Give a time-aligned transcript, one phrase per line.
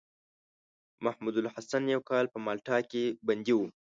[1.05, 3.67] محمودالحسن يو کال په مالټا کې بندي وو.